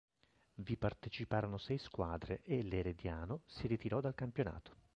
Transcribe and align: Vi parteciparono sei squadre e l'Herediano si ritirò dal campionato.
Vi 0.55 0.77
parteciparono 0.77 1.59
sei 1.59 1.77
squadre 1.77 2.41
e 2.41 2.63
l'Herediano 2.63 3.41
si 3.45 3.67
ritirò 3.67 4.01
dal 4.01 4.15
campionato. 4.15 4.75